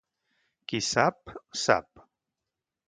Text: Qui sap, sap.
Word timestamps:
Qui 0.71 0.81
sap, 0.87 1.37
sap. 1.67 2.05